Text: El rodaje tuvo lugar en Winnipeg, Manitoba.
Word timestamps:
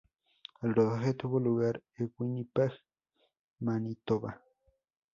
El 0.63 0.73
rodaje 0.73 1.13
tuvo 1.13 1.39
lugar 1.39 1.79
en 1.97 2.11
Winnipeg, 2.17 2.71
Manitoba. 3.59 4.41